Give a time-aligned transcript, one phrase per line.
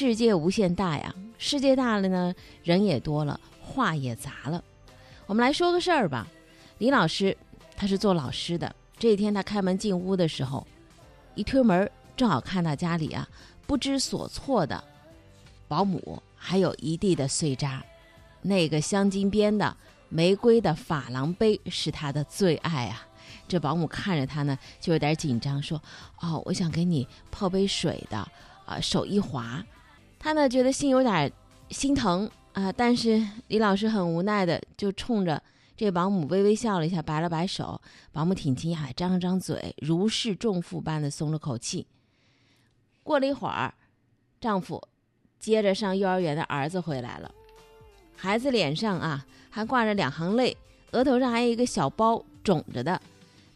[0.00, 4.62] 世界无限大呀，世界大了呢，人也多了，话也杂了。
[5.26, 6.24] 我们来说个事儿吧。
[6.78, 7.36] 李老师
[7.76, 10.64] 他是做老师的，这一天他开门进屋的时候，
[11.34, 13.28] 一推门正好看到家里啊
[13.66, 14.84] 不知所措的
[15.66, 17.84] 保姆，还有一地的碎渣。
[18.42, 19.76] 那个镶金边的
[20.08, 23.04] 玫瑰的珐琅杯是他的最爱啊。
[23.48, 25.82] 这保姆看着他呢，就有点紧张，说
[26.22, 28.16] ：“哦，我想给你泡杯水的。”
[28.64, 29.60] 啊，手一滑。
[30.18, 31.32] 他呢觉得心有点
[31.70, 35.40] 心疼啊，但是李老师很无奈的就冲着
[35.76, 37.80] 这保姆微微笑了一下，摆了摆手。
[38.12, 41.86] 保姆挺惊讶，张了张嘴，如释重负般的松了口气。
[43.04, 43.72] 过了一会儿，
[44.40, 44.82] 丈夫
[45.38, 47.32] 接着上幼儿园的儿子回来了，
[48.16, 50.56] 孩子脸上啊还挂着两行泪，
[50.90, 53.00] 额头上还有一个小包肿着的。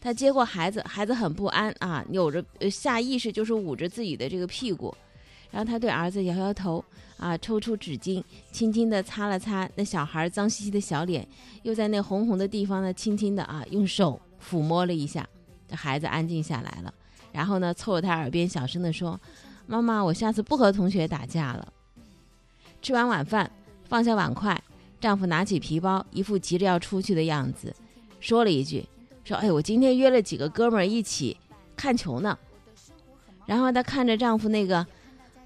[0.00, 4.94] 他接过孩子，孩子很不安啊，扭着下意识就是捂着自己的这个屁股。
[5.53, 6.83] 然后他对儿子摇摇头，
[7.19, 11.28] 啊，抽出纸巾，轻轻地擦了擦那小孩脏兮兮的小脸，
[11.62, 15.28] 又在那红红的地方呢，轻轻地啊，用手抚摸了一下。
[15.69, 16.92] 这孩子安静下来了，
[17.33, 19.20] 然后呢，凑到他耳边小声地说
[19.69, 21.70] ：“妈妈，我下次不和同学打架了。”
[22.80, 23.50] 吃完晚饭，
[23.84, 24.58] 放下碗筷，
[25.03, 27.77] 丈夫拿起皮包，一副急着要出去的样子，
[28.20, 28.86] 说了一句
[29.23, 31.36] ：“说，哎，我今天约了几个哥们儿一起
[31.77, 32.39] 看球呢。”
[33.45, 34.86] 然后他看着丈夫那个。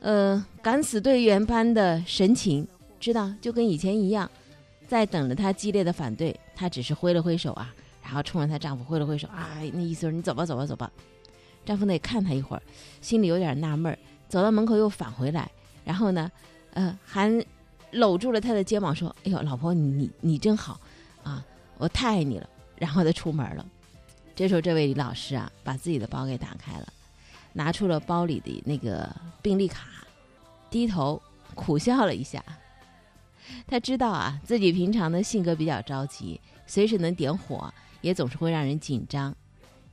[0.00, 2.66] 呃，敢死队员般的神情，
[3.00, 4.30] 知道就跟以前一样，
[4.86, 6.38] 在等着他激烈的反对。
[6.54, 10.90] 她只是挥了挥手啊，然后冲着她丈夫挥了挥手啊，那意思是你走吧，走吧，走吧。
[11.66, 12.62] 丈夫得看她一会儿，
[13.02, 13.98] 心里有点纳闷儿，
[14.28, 15.50] 走到门口又返回来，
[15.84, 16.32] 然后呢，
[16.72, 17.30] 呃，还
[17.90, 20.80] 搂住了她的肩膀说：“哎呦，老婆，你你你真好
[21.22, 21.44] 啊，
[21.76, 22.48] 我太爱你了。”
[22.78, 23.66] 然后他出门了。
[24.34, 26.86] 这时候，这位李老师啊，把自己的包给打开了。
[27.56, 29.88] 拿出了包里的那个病历卡，
[30.68, 31.20] 低头
[31.54, 32.44] 苦笑了一下。
[33.66, 37.72] 他知道啊，自己平常的性格比较着急，随时能点火，
[38.02, 39.34] 也总是会让人紧张。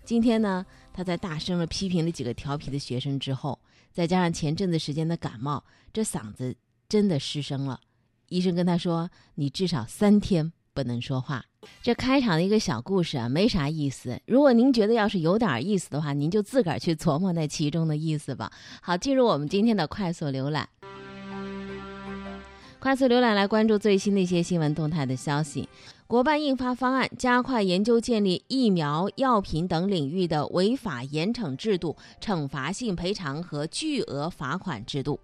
[0.04, 3.58] 今天呢，他在大声的批评了几个调皮的学生之后，
[3.94, 5.64] 再加上前阵子时间的感冒，
[5.94, 6.54] 这嗓子
[6.90, 7.80] 真的失声了。
[8.28, 11.46] 医生跟他说：“你至少三天。”不能说话。
[11.82, 14.20] 这开场的一个小故事啊，没啥意思。
[14.26, 18.52] 如果您觉得要是有点意思的话，您就自个儿去琢磨那其中的意思吧。
[18.82, 20.70] 好，进入我们今天的快速浏览。
[22.80, 25.70] 快速浏览来关注最新的一些新闻动态的消息。
[26.06, 35.20] 国办印发方案，加快研究建立疫苗、药品等领域的违法严惩制度、惩罚性赔偿和巨额罚款制度。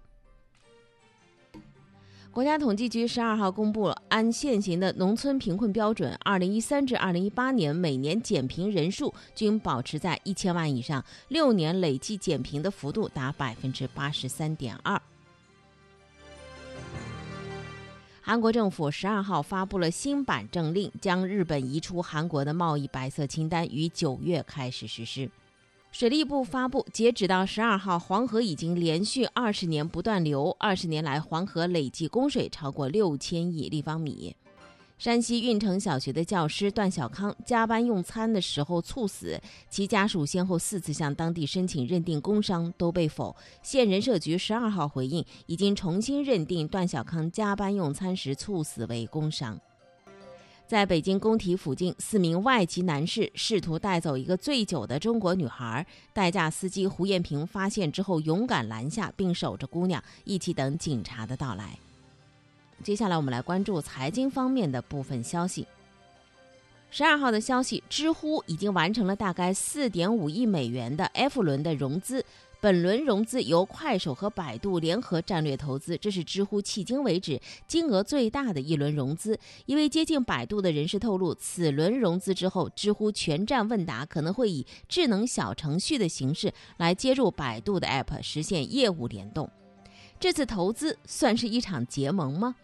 [2.32, 15.00] 国家统计局十二号公布了，按现行的农村贫困标准，二零一三至二零一八年每年减贫人数均保持在一千万以上，六年累计减贫的幅度达百分之八十三点二。
[18.22, 25.28] 韩国政府十二号发布了新版政令，将日本移出韩国的贸易白色清单，于九月开始实施。
[25.92, 34.34] 水利部发布，截止到十二号，黄河已经连续二十年不断流，二十年来黄河累计供水超过六千亿立方米。
[34.98, 43.34] 山西运城小学的教师段小康加班用餐的时候猝死，其家属先后四次向当地申请认定工伤都被否。
[43.62, 49.58] 县人社局十二号回应，已经重新认定段小康加班用餐时猝死为工伤。
[50.70, 61.76] 在北京工体附近，四名外籍男士试图带走一个醉酒的中国女孩，代驾司机胡艳平发现之后勇敢拦下，并守着姑娘一起等警察的到来。
[62.84, 65.66] 接下来我们来关注财经方面的部分消息。
[66.92, 72.24] 十二号的消息，知乎已经完成了大概四点五亿美元的 F 轮的融资。
[72.60, 79.38] 本轮融资由快手和百度联合战略投资，这是知乎迄今为止金额最大的一轮融资。
[79.64, 89.48] 一位接近百度的人士透露，此轮融资之后，知乎全站问答可能会以智能小程序的形式来接入百度的 App，实现业务联动。
[90.18, 92.54] 这次投资算是一场结盟吗？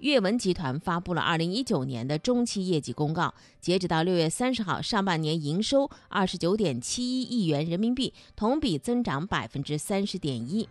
[0.00, 10.66] 阅文集团发布了二零一九年的中期业绩公告，截止到六月三十号，上半年营收二十九点七一亿元人民币，同比增长百分之三十点一。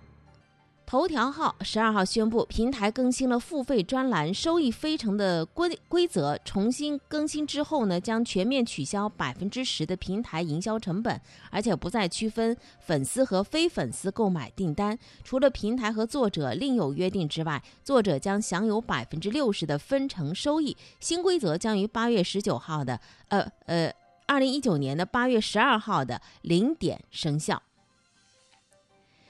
[0.90, 6.36] 头条号十二号宣布，平台更新了付费专栏收益分成的规规则。
[6.44, 11.22] 重新更新之后呢，将全面取消百分之十的平台营销成本，
[11.52, 14.98] 而且不再区分粉丝和非粉丝购买订单。
[15.24, 20.76] 除了平台和作者另有约定之外，作者将享有百分之六十的分成收益。
[21.00, 23.94] 新规则将于八月十九号的呃呃
[24.26, 27.62] 二零一九年的八月十二号的零点生效。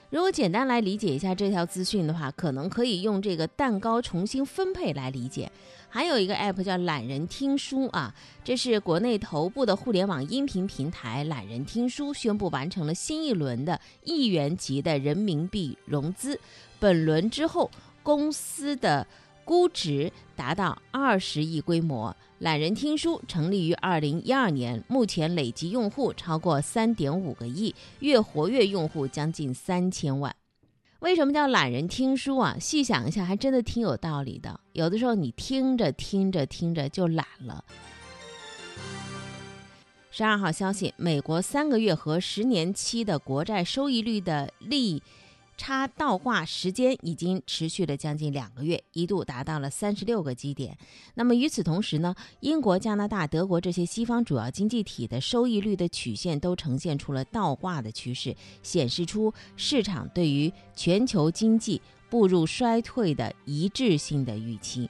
[0.09, 5.51] 如果简单来理解一下这条资讯的话，可能可以用这个蛋糕重新分配来理解。
[5.87, 8.13] 还有一个 app 叫懒人听书啊，
[8.43, 16.39] 这是国内头部的互联网音频平台懒人听书宣布完成了新一轮的亿元级的人民币融资。
[16.79, 17.69] 本轮之后，
[18.01, 19.05] 公司的
[19.45, 22.15] 估值达到二十亿规模。
[22.39, 30.33] 懒人听书成立于二零一二年，目前累计用户超过三点五个亿，月活跃用户将近三千万。
[30.99, 32.55] 为什么叫懒人听书啊？
[32.57, 34.57] 细想一下，还真的挺有道理的。
[34.71, 37.65] 有的时候你听着听着听着就懒了。
[40.09, 45.03] 十二号消息，美国三个月和十年期的国债收益率的利。
[45.59, 50.77] 差倒挂时间已经持续了将近两个月，一度达到了三十六个基点。
[51.15, 58.33] 那么与此同时呢，英国、加拿大、德国这些西方主要经济体的收益率的曲线都呈现出了倒挂的趋势，
[58.63, 64.89] 显示出市场对于全球经济步入衰退的一致性的预期。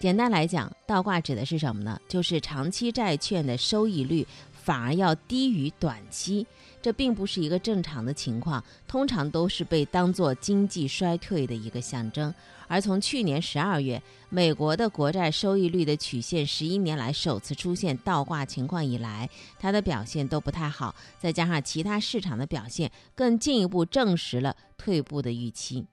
[0.00, 2.00] 简单来讲，倒挂指的是什么呢？
[2.08, 6.46] 就是长期债券的收益率反而要低于短期。
[6.84, 12.34] 这并不是一个正常的情况，通常都是被当作经济衰退的一个象征。
[12.68, 20.94] 而从去年十二月，美国的国债收益率的曲线十一年来首次出现倒挂情况以来，它的表现都不太好。
[21.18, 25.86] 再加上其他市场的表现，更进一步证实了退步的预期。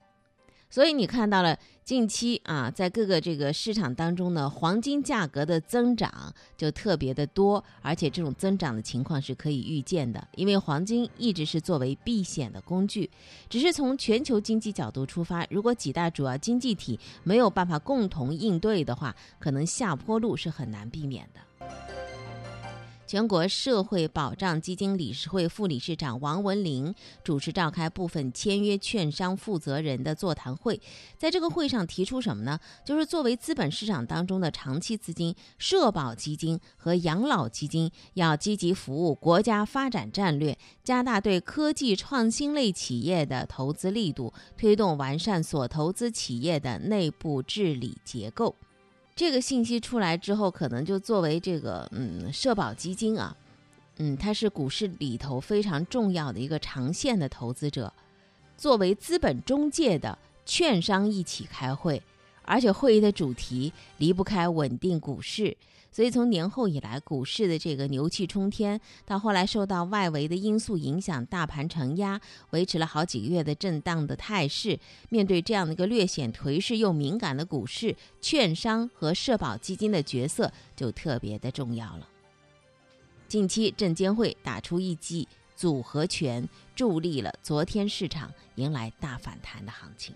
[0.72, 13.10] 所以你看到了近期啊，在各个这个市场当中呢，黄金价格的增长就特别的多，而且这种增长的情况是可以预见的，因为黄金一直是作为避险的工具。
[13.50, 22.01] 只是从全球经济角度出发，如果几大主要经济体没有办法共同应对的话，可能下坡路是很难避免的。
[23.12, 30.80] 全国社会保障基金理事会副理事长王文林主持召开部分签约券商负责人的座谈会，
[31.18, 32.58] 在这个会上提出什么呢？
[32.86, 48.56] 就是作为资本市场当中的长期资金，社保基金和养老基金要积极服务国家发展战略，加大对科技创新类企业的投资力度，推动完善所投资企业的内部治理结构。
[49.22, 53.36] 这个信息出来之后，可能就作为这个嗯社保基金啊，
[53.98, 57.92] 嗯，它是股市里头非常重要的一个长线的投资者，
[58.56, 62.02] 作为资本中介的券商一起开会，
[62.42, 65.56] 而且会议的主题离不开稳定股市。
[65.92, 72.18] 所以从年后以来，股市的这个牛气冲天，到后来受到外围的因素影响，大盘承压，
[72.50, 74.78] 维持了好几个月的震荡的态势。
[75.10, 82.08] 面对这样的一个略显颓势又敏感的股市，券商和社保基金的角色就特别的重要了。
[83.28, 90.14] 近期证监会打出一记组合拳，助力了昨天市场迎来大反弹的行情。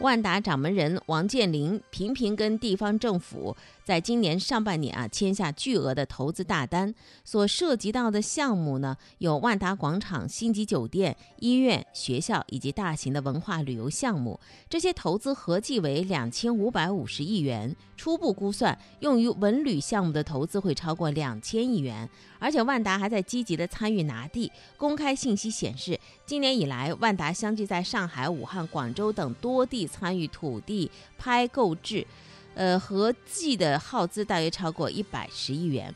[0.00, 14.38] 万达掌门人王健林频频跟地方政府在今年上半年啊签下巨额的投资大单，所涉及到的项目呢有万达广场、星级酒店、医院、学校以及大型的文化旅游项目，
[14.68, 17.74] 这些投资合计为两千五百五十亿元。
[17.96, 22.08] 初步估算，用于文旅项目的投资会超过两千亿元。
[22.38, 24.50] 而且万达还在积极的参与拿地。
[24.76, 32.06] 公开信息显示，今年以来，万达相继在上海、武汉、广州等多地参与土地拍购置，
[32.54, 35.94] 呃，合计的耗资大约超过一百十亿元。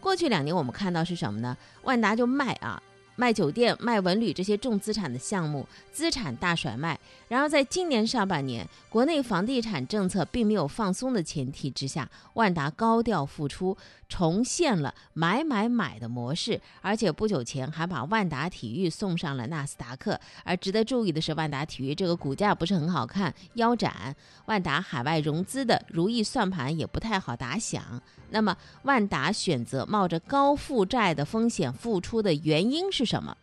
[0.00, 1.56] 过去两年，我们看到是什么呢？
[1.82, 2.82] 万达就卖啊。
[3.16, 6.98] 卖酒店、卖文旅这些重资产的项目，资产大甩卖。
[7.28, 13.76] 然而，在今年上半年，国内房地产政策并没有放松的前提之下，万达高调复出，
[14.08, 16.60] 重现了买买买的模式。
[16.80, 20.20] 而且不久前还把万达体育送上了纳斯达克。
[20.44, 24.14] 而值得注意的是，万达体育这个股价不是很好看，腰斩。
[24.46, 28.00] 万达海外融资的如意算盘也不太好打响。
[28.30, 33.36] 那么，万达选择冒着高负债的风险复出的原因是是什么？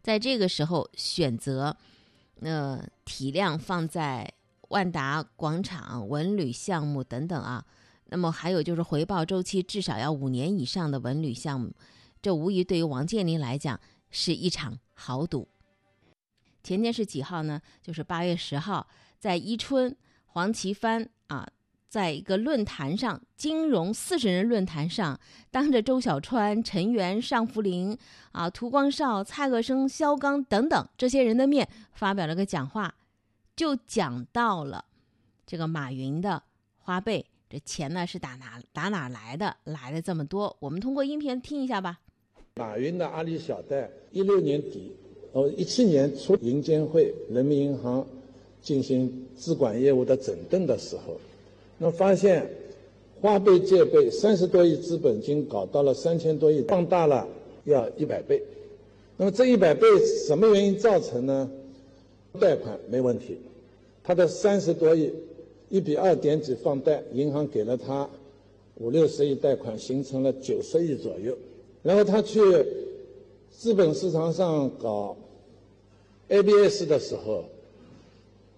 [0.00, 1.76] 在这个时候选择，
[2.40, 4.32] 呃，体量放在
[4.68, 7.66] 万达广场、文旅项目等等啊，
[8.04, 11.74] 那么还有就是回报周期至少要五年以上的文旅项目，
[12.22, 15.48] 这无疑对于王健林来讲是一场豪赌。
[16.62, 17.60] 前天是几号呢？
[17.82, 18.86] 就是八月十号，
[19.18, 19.96] 在伊春
[20.26, 21.48] 黄奇帆啊，
[21.88, 25.18] 在一个论坛上，金融四十人论坛上，
[25.50, 27.96] 当着周小川、陈元、尚福林
[28.32, 32.94] 啊、涂光绍、蔡鄂生、肖钢等等这些人的面，发表了个讲话，
[33.54, 34.84] 就讲到了
[35.46, 36.42] 这个马云的
[36.78, 37.24] 花呗。
[37.48, 39.56] 这钱呢是打哪打哪来的？
[39.62, 42.00] 来了这么多，我们通过音频听一下吧。
[42.56, 44.90] 马云的阿里小贷，一六年底，
[45.32, 48.04] 哦，一七年初，银监会、人民银行
[48.60, 51.20] 进行资管业务的整顿的时候，
[51.78, 52.48] 那发现
[53.20, 57.26] 花呗借呗三十多亿资本金搞到了三千多亿，放大了
[57.64, 58.42] 要一百倍。
[59.16, 59.86] 那么这一百倍
[60.26, 61.50] 什么原因造成呢？
[62.38, 63.38] 贷款没问题，
[64.04, 65.12] 他的三十多亿。
[65.68, 68.08] 一比二点几放贷，银行给了他
[68.76, 71.36] 五六十亿贷款，形成了九十亿左右。
[71.82, 72.40] 然后他去
[73.50, 75.16] 资本市场上搞
[76.28, 77.44] ABS 的时候，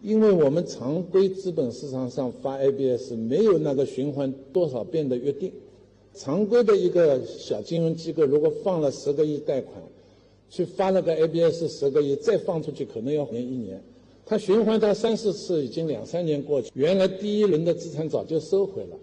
[0.01, 5.53] 因为我们常规资本市场上发 ABS 没有那个循环多少遍的约定，
[6.15, 9.75] 常规的一个小金融机构如果放了十个亿贷款，
[10.49, 13.83] 去发了个 ABS 十个亿，再放出去可能要年一年。
[14.25, 16.71] 它循环他三四次，已经两三年过去。
[16.75, 18.97] 原来第一轮的资产早就收回了，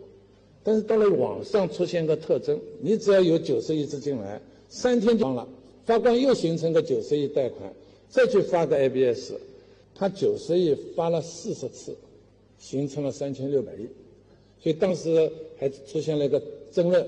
[0.64, 5.48] 但是到了网上出现个特征：你只要有九十亿资金来，三天就放了，
[5.84, 7.74] 发光又形成个九十亿贷款，
[8.08, 9.34] 再去发个 ABS，
[9.98, 11.96] 他九十亿发了四十次，
[12.60, 13.88] 形成了三千六百亿，
[14.62, 17.08] 所以当时还出现了一个争论。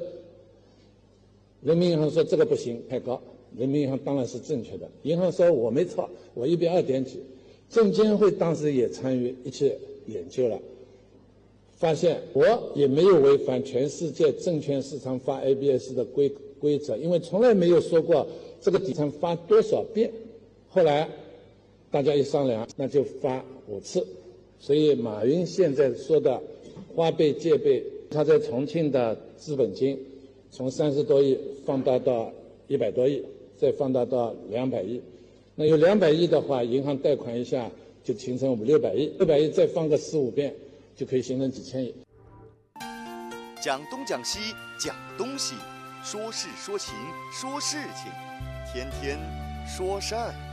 [1.62, 3.22] 人民银行说这个不行，太高。
[3.58, 7.20] 人民银行当然是正确的，银行说我没错，我一比二点几。
[7.70, 9.74] 证监会当时也参与一起
[10.06, 10.58] 研究了，
[11.76, 18.28] 发现我也没有违反全世界证券市场发 ABS 的规规则，因为从来没有说过
[18.62, 20.12] 这个底层发多少遍。
[20.70, 21.10] 后来
[21.90, 24.06] 大家一商量，那就发五次。
[24.60, 26.42] 所以马云现在说的
[26.96, 29.98] 花呗借呗，他在重庆的资本金
[30.52, 32.32] 从三十多亿放大到
[32.68, 33.24] 一百多亿，
[33.56, 35.02] 再放大到两百亿。
[35.56, 37.70] 那有两百亿的话，银行贷款一下
[38.04, 40.54] 就形成五六百亿，六百亿再放个四五遍，
[40.96, 41.94] 就可以形成几千亿。
[43.64, 44.40] 讲东讲西
[44.80, 45.56] 讲东西，
[46.04, 46.94] 说事说情
[47.32, 48.12] 说事情，
[48.74, 49.18] 天天
[49.68, 50.47] 说事儿。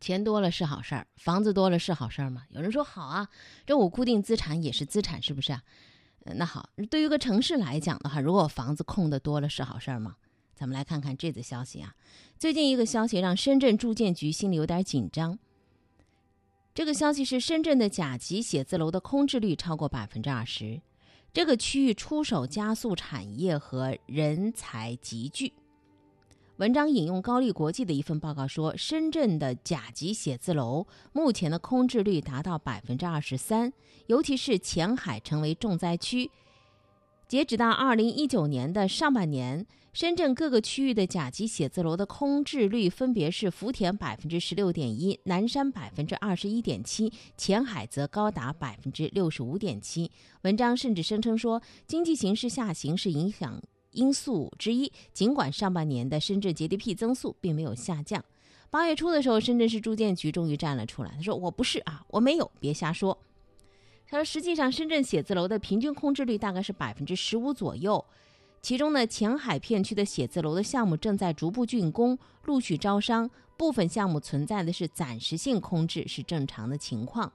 [0.00, 2.44] 钱多了是好事儿，房子多了是好事儿吗？
[2.50, 3.28] 有人说好啊，
[3.66, 5.62] 这我固定资产也是资产，是不是啊？
[6.24, 10.16] 那好，对于个城市来讲的话，如果房子空的多了是好事儿吗？
[10.54, 11.94] 咱们来看看这则消息啊。
[12.38, 15.38] 最近一个消息让深圳住建局心里有点紧张。
[16.74, 20.80] 这个消息是深圳的甲级写字楼的空置率超过百分之二十，
[21.32, 25.52] 这个区域出手加速产业和人才集聚。
[26.58, 33.72] 文章引用高力国际的一份报告说，深圳的甲级写字楼目前的空置率达到百分之二十三，
[34.08, 36.28] 尤其是前海成为重灾区。
[37.28, 50.10] 截止到二零一九年的上半年，深圳各个区域的甲级写字楼的空置率分别是：福田百分之十六点一，南山百分之二十一点七，前海则高达百分之六十五点七。
[50.42, 53.62] 文章甚至声称说，经济形势下行是影响
[53.98, 54.92] 因素之一。
[55.12, 58.24] 尽管上半年的深圳 GDP 增速并没有下降，
[58.70, 63.18] 八月初的时候，深圳市住建局终于站了出来，他说：“我不是啊，我没有，别瞎说。”
[64.08, 68.04] 他说：“实际上，深圳写字楼的平均空置率大概是百分之十五左右。
[68.62, 73.30] 其中呢，前海片区的写字楼的项目正在逐步竣工，陆续招商。
[73.56, 77.32] 部分项目存在的是暂时性空置，是正常的情况。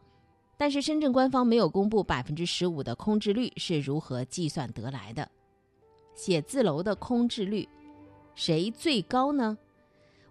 [0.56, 5.30] 但是，深圳官方没有公布百分之十五的空置率是如何计算得来的。
[6.16, 7.68] 写字楼的空置率，
[8.36, 9.58] 谁最高呢？”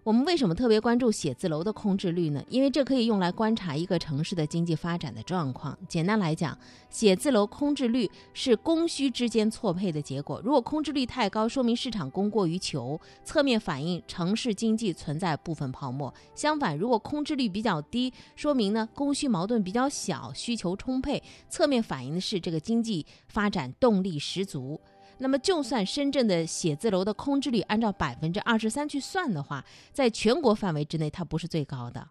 [0.03, 2.43] 我们为什么特别关注写字楼的空置率呢？
[2.49, 5.77] 因为这可以用来观察一个城市的经济发展的状况。
[5.87, 6.57] 简单来讲，
[6.89, 10.41] 写字楼空置率是供需之间错配的结果。
[10.43, 24.81] 如果空置率太高，说明市场供过于求，侧面反映城市经济存在部分泡沫；相反，如果空置率比较低，说明呢供需矛盾比较小，需求充沛，侧面反映的是这个经济发展动力十足。
[25.19, 32.09] 那么，就算深圳的写字楼的空置率按照百分之二十三去算的话，在全国范围之内，它不是最高的。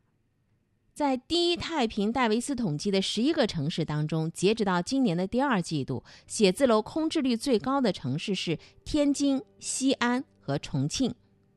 [0.95, 11.15] 在第一太平戴维斯统计的十一个城市当中，截止到今年的第二季度，写字楼空置率最高的城市是天津、西安和重庆，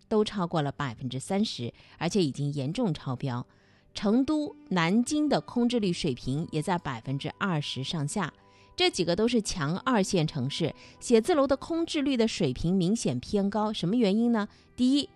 [0.07, 3.45] 都超过了百分之三十，而且已经严重超标。
[3.93, 8.33] 成都、南京的空置率水平也在百分之二十上下。
[8.75, 13.71] 这几个都是强二线城市，写字楼的空置率的水平明显偏高。
[13.71, 14.47] 什么原因呢？
[14.75, 15.09] 第一，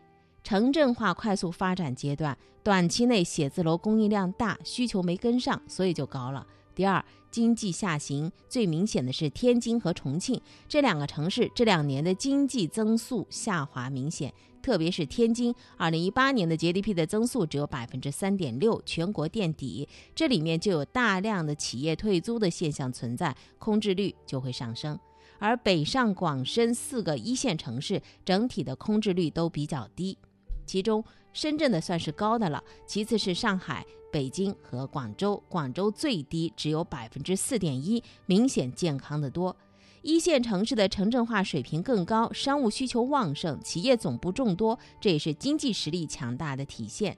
[0.44, 6.48] 城镇化快速发展阶段，短期内写字楼供应量大，需求没跟上，所以就高了。
[6.74, 14.34] 第二，经济下行最明显的是天津和重庆这两个城市，这两年的经济增速下滑明显。
[14.62, 19.88] 特别是天津，二零一八年的 GDP 的增速只有百分之三点六，全国垫底。
[20.14, 25.00] 这里面就有大量的企业退租的现象存在，空置率就会上升。
[25.40, 30.18] 而北上广深四个一线城市整体的空置率都比较低，
[30.66, 39.56] 其中深圳的算是高的了，其次是上海、北京和广州，广州最低只有百分之四点一，明显健康的多。
[40.02, 47.18] 一线城市的城镇化水平更高，商务需求旺盛，企业总部众多，这也是经济实力强大的体现。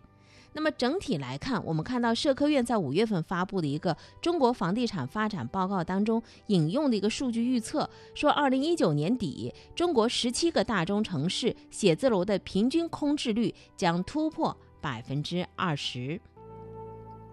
[0.54, 16.20] 那么整体来看，我们看到社科院在五月份发布的一个中国房地产发展报告当中引用的一个数据预测，说二零一九年底，中国十七个大中城市写字楼的平均空置率将突破百分之二十。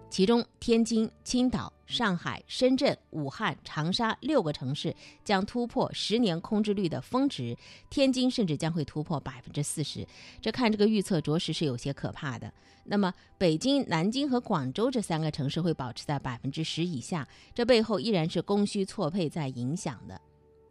[0.09, 7.55] 其中，天津、青岛、上海、深圳、武汉、长沙六个城市将突破十年空置率的峰值，
[7.91, 10.05] 天津甚至将会突破百分之四十。
[10.41, 12.51] 这看这个预测，着实是有些可怕的。
[12.85, 20.19] 那么，北京、南京和广州这三个城市会保持在百分之十以下，这背后依然是供需错配在影响的。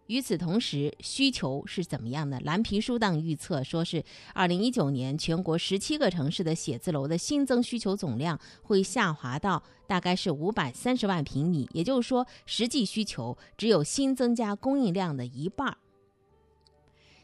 [0.09, 2.41] 与此同时，需求是怎么样的？
[2.41, 15.77] 蓝皮书当预测说是，二零一九年全国十七个城市的写字楼的新增需求总量会下滑到大概是五百三十万平米，也就是说，实际需求只有新增加供应量的一半。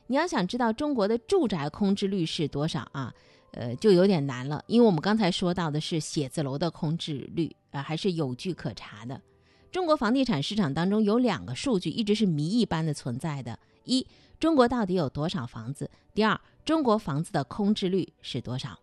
[0.06, 3.14] 你要想知道中国的住宅空置率是多少啊？
[3.52, 9.18] 呃，就有点难了，因为我们刚才说到的是写字楼的空置率啊，还是有据可查的。
[9.75, 14.06] 中国房地产市场当中有两个数据一直是谜一般的存在的：一，
[14.39, 15.91] 中国到底有多少房子？
[16.15, 18.78] 第二，中国房子的空置率是多少？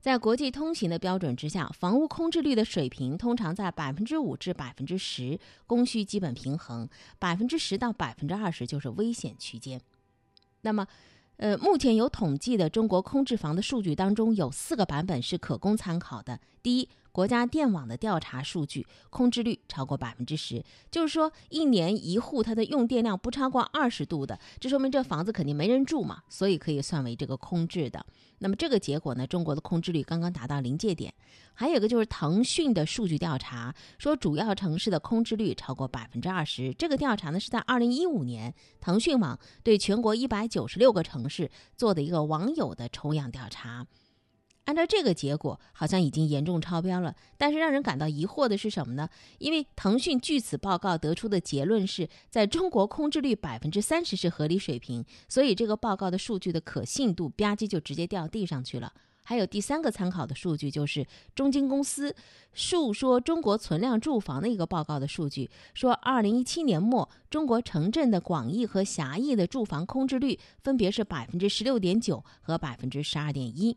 [0.00, 6.86] 在国际通行的标准之下，房屋空置率的水平通常在百分之五至百分之十，供需基本平衡；
[7.18, 9.80] 百分之十到百分之二十就是危险区间。
[10.60, 10.86] 那么，
[11.38, 16.38] 呃，目前有统计的中国空置房的数据当中，有四个版本是可供参考的。
[16.62, 16.88] 第一。
[17.18, 28.06] 国家电网的调查数据，空置率超过百分之十，就是说一年一户它的用电量不超过二十度的，这说明这房子肯定没人住嘛，所以可以算为这个空置的。
[28.38, 31.12] 那么这个结果呢，中国的空置率刚刚达到临界点。
[31.54, 36.72] 还有一个就是腾讯的数据调查，说主要城市的空置率超过百分之二十。
[36.72, 43.84] 这个调查呢是在二零一五年，腾讯网对全国一百九十六个城市做的一个网友的抽样调查。
[44.68, 47.16] 按照这个结果，好像已经严重超标了。
[47.38, 49.08] 但是让人感到疑惑的是什么呢？
[49.38, 58.92] 因为腾讯据此报告得出的结论是在中国空置率百分之三十是合理水平，所以这个报告的数据的可信度吧唧就直接掉地上去了。
[59.22, 62.14] 还有第三个参考的数据就是中金公司
[62.52, 73.74] 述说中国存量住房的一个报告的数据，说二零一七年末中国城镇的广义和狭义的住房空置率分别是百分之十六点九和百分之十二点一。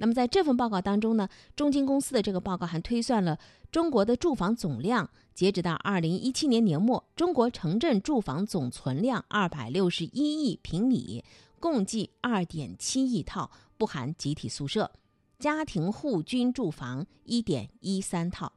[0.00, 3.38] 那么在这份报告当中呢，中金公司的这个报告还推算了
[3.70, 11.22] 中国的住房总量，截止到二零一七年年末，中国城镇住房总存量二百六十一亿平米，
[11.60, 14.90] 共计二点七亿套，不含集体宿舍，
[15.38, 18.50] 家庭户均住房一点一三套。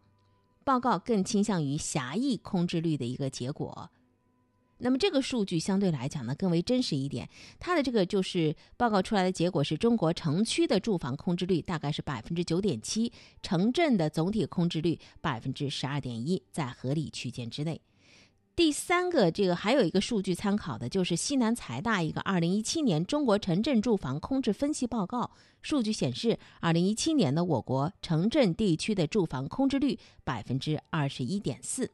[0.63, 3.91] 报告更倾向于狭义空置率的一个结果。
[4.84, 13.10] 那么这个数据相对来讲呢更为真实一点，它的这个就是报告出来的结果是中国城区的住房空置率大概是百分之九点七，
[13.41, 17.80] 城镇的总体空置率百分之十二点一，在合理区间之内。
[18.56, 31.89] 第三个这个还有一个数据参考的就是西南财大一个二零一七年中国城镇住房空置分析报告，数据显示，二零一七年的我国城镇地区的住房空置率百分之二十一点四。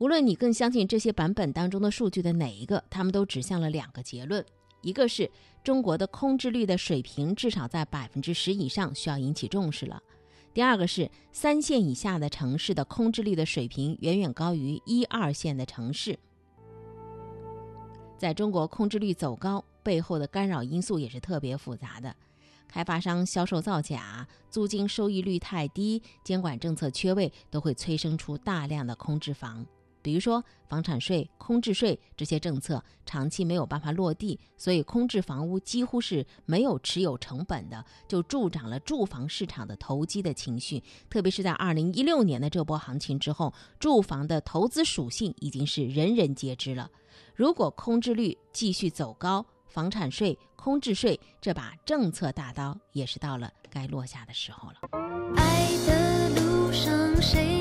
[0.00, 4.42] 无论你更相信这些版本当中的数据的哪一个，他们都指向了两个结论：
[4.80, 5.30] 一个是
[5.62, 9.98] 中国的空置率的水平至少在百分之十以上，需要引起重视了；
[10.54, 16.18] 第二个是三线以下的城市的空置率的水平远远高于一二线的城市。
[18.16, 22.16] 在中国空置率走高背后的干扰因素也是特别复杂的，
[22.66, 29.66] 开发商销售造假、租金收益率太低、监管政策缺位，都会催生出大量的空置房。
[30.02, 40.82] 比如说房产税、空置税这些政策长期没有办法落地，所以空置房屋几乎是没有持有成本的，就助长了住房市场的投机的情绪。
[41.08, 46.90] 特别是在二零一六年的这波行情之后，住房的投资属性已经是人人皆知了。
[47.34, 54.76] 如果空置率继续走高，房产税、空置税这把政策大刀也是到了该落下的时候了。
[55.36, 57.59] 爱的路上，谁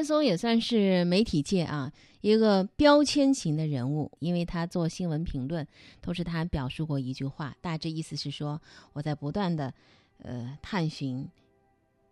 [0.00, 5.66] 白岩松也算是媒体界啊一个标签型的人物，因为他做新闻评论，
[6.00, 8.58] 同时他还表述过一句话，大致意思是说
[8.94, 9.74] 我在不断的
[10.22, 11.28] 呃探寻、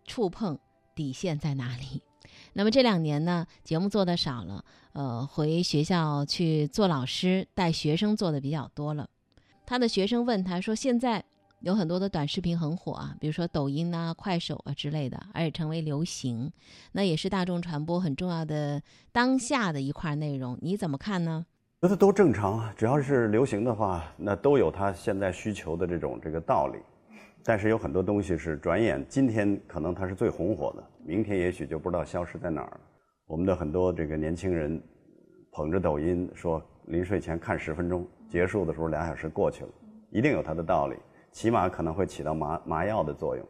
[0.05, 0.59] 触碰
[0.93, 2.03] 底线在哪里。
[2.53, 9.09] 那么这两年呢，节目做的少了，呃，回学校去做老师，带学生做的比较多了。
[9.65, 11.25] 他的学生问他说：“现在
[11.61, 16.49] 有很多的短视频很火啊，比如说抖音啊、快手啊之类的，而且成为流行，
[16.93, 20.57] 那也是大众传播很重要的当下的一块内容。
[20.61, 21.45] 你怎么看呢？
[21.81, 26.79] 觉得都正常啊，只要是流行的话，那都有它现在需求的这种这个道理。
[27.43, 32.79] 但是有很多东西是转眼今天可能它是最红火的，明天也许就不知道消失在哪儿。
[33.27, 34.81] 我们的很多这个年轻人
[35.51, 39.69] 捧着抖音说临睡前看十分钟，结束的时候俩小时过去了，
[40.09, 40.95] 一定有它的道理，
[41.31, 43.45] 起码可能会起到麻麻药的作用。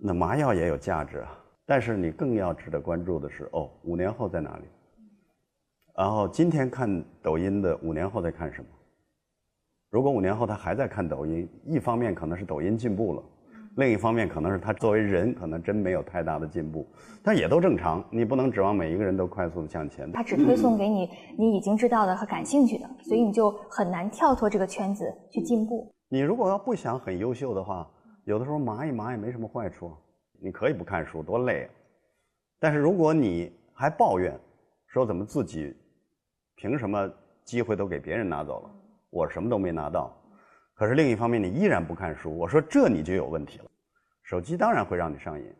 [0.00, 4.64] 那麻药也有价值啊，但是你更要值得关注的是，哦，五年后在哪里？
[5.96, 8.66] 然后今天看抖音的，五年后在看什么？
[9.90, 13.22] 如果五年后他还在看抖音，一方面可能是抖音进步了，
[13.76, 16.86] 另一方面可能是他作为人可能真没有太大的进步，
[17.22, 18.02] 但也都正常。
[18.10, 20.10] 你不能指望每一个人都快速的向前。
[20.10, 25.94] 它只推送给你你已经知道的和感兴趣的，所以你就很难跳脱这个圈子去进步。
[26.12, 27.90] 你如果要不想很优秀的话，
[28.24, 29.96] 有的时候麻一麻也没什么坏处。
[30.38, 31.70] 你可以不看书，多累啊！
[32.58, 34.38] 但是如果你还抱怨，
[34.88, 35.74] 说怎么自己
[36.54, 37.10] 凭什么
[37.44, 38.70] 机会都给别人拿走了，
[39.08, 40.14] 我什么都没拿到。
[40.74, 43.64] 可是另一方面，你依然不看书，我说这你就有问题了。
[44.22, 45.50] 手机当然会让你上瘾，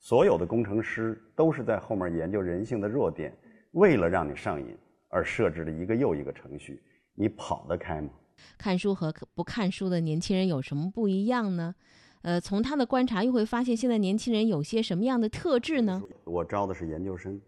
[0.00, 3.32] 所有的工程师都是在后面研究人性的弱点，
[3.74, 4.76] 为了让你上瘾
[5.08, 6.82] 而设置了一个又一个程序，
[7.14, 8.10] 你跑得开吗？
[8.56, 11.74] 看书和不看书的年轻人有什么不一样呢？
[12.22, 16.02] 呃，从他的观察又会发现，现在年轻人有些什么样的特质呢？
[16.24, 17.40] 我招的是研究生，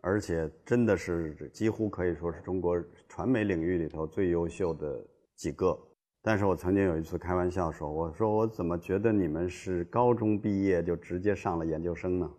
[0.00, 5.04] 而且真的是几乎可以说是中国传媒领域里头最优秀的
[5.34, 5.76] 几个。
[6.22, 12.30] 但是我曾经有一次开玩笑说：“我说我怎么觉得你们是高中毕业就直接上了研究生呢？”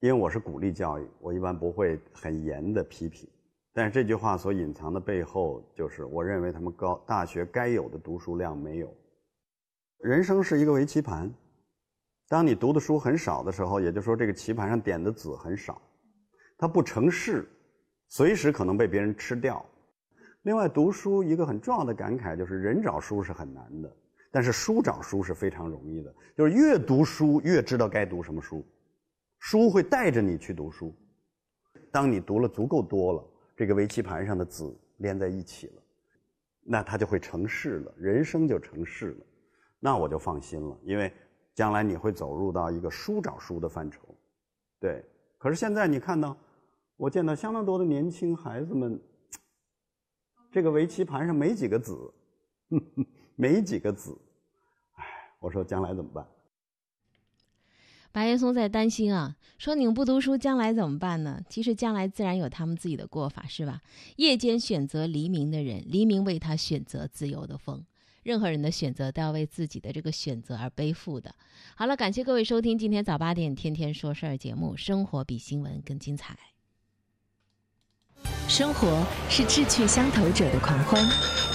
[0.00, 3.28] 因为我是鼓励教育，我一般不会很严的批评。
[3.80, 8.94] 但是这句话所隐藏的背后，就是我认为他们高大学该有的读书量没有。
[10.00, 11.32] 人生是一个围棋盘，
[12.28, 15.80] 当你读的书很少的时候，也就是说这个棋盘上点的子很少，
[16.58, 17.48] 它不成势，
[18.08, 19.64] 随时可能被别人吃掉。
[20.42, 23.90] 另外，读书一个很重要的感慨就是，人找书是很难的，
[24.30, 26.14] 但是书找书是非常容易的。
[26.36, 28.62] 就是越读书越知道该读什么书，
[29.38, 30.94] 书会带着你去读书。
[31.90, 33.24] 当你读了足够多了，
[33.60, 35.82] 这个围棋盘上的子连在一起了，
[36.62, 39.26] 那他就会成事了，人生就成事了。
[39.78, 41.12] 那我就放心了，因为
[41.54, 44.00] 将来你会走入到一个书找书的范畴。
[44.78, 45.04] 对，
[45.36, 46.34] 可是现在你看到，
[46.96, 48.98] 我见到相当多的年轻孩子们。
[50.50, 51.94] 这个围棋盘上没几个子，
[53.36, 54.16] 没几个子，
[54.96, 55.04] 哎，
[55.38, 56.26] 我说将来怎么办？
[58.12, 61.40] 白岩松在担心啊，说你们不读书，将来怎么办呢？
[61.48, 63.80] 其实将来自然有他们自己的过法，是吧？
[64.16, 67.84] 夜间选择黎明的人，黎明为他选择自由的风。
[68.22, 71.34] 任何人的选择都要为自己的这个选择而背负的。
[71.74, 76.36] 好了，感谢各位收听今天早八点《天天说事儿》节目，生活比新闻更精彩。
[78.46, 81.00] 生活是志趣相投者的狂欢，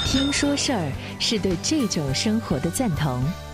[0.08, 3.45] 听说事儿是对这种生活的赞同。